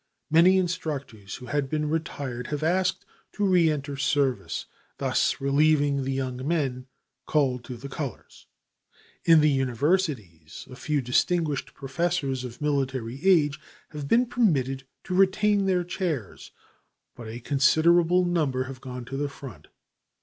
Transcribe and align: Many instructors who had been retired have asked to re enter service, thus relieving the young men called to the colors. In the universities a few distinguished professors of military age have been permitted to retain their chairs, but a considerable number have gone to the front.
Many 0.31 0.57
instructors 0.57 1.35
who 1.35 1.45
had 1.45 1.69
been 1.69 1.87
retired 1.87 2.47
have 2.47 2.63
asked 2.63 3.05
to 3.33 3.45
re 3.45 3.69
enter 3.69 3.95
service, 3.95 4.65
thus 4.97 5.39
relieving 5.39 6.01
the 6.05 6.11
young 6.11 6.47
men 6.47 6.87
called 7.27 7.63
to 7.65 7.77
the 7.77 7.87
colors. 7.87 8.47
In 9.25 9.41
the 9.41 9.49
universities 9.51 10.67
a 10.71 10.75
few 10.75 11.03
distinguished 11.03 11.75
professors 11.75 12.43
of 12.43 12.61
military 12.61 13.23
age 13.23 13.59
have 13.89 14.07
been 14.07 14.25
permitted 14.25 14.87
to 15.03 15.13
retain 15.13 15.67
their 15.67 15.83
chairs, 15.83 16.49
but 17.15 17.27
a 17.27 17.39
considerable 17.39 18.25
number 18.25 18.63
have 18.63 18.81
gone 18.81 19.05
to 19.05 19.17
the 19.17 19.29
front. 19.29 19.67